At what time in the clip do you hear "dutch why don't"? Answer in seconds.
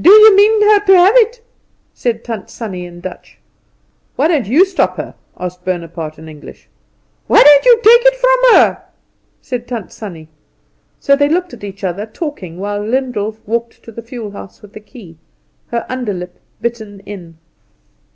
3.02-4.46